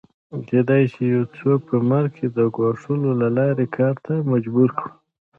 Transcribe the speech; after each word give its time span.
کېدای 0.47 0.83
شي 0.93 1.03
یو 1.15 1.23
څوک 1.37 1.59
په 1.69 1.77
مرګ 1.89 2.13
د 2.37 2.39
ګواښلو 2.55 3.11
له 3.21 3.29
لارې 3.37 3.65
کار 3.77 3.95
ته 4.05 4.13
مجبور 4.31 4.69
کړو 4.77 4.91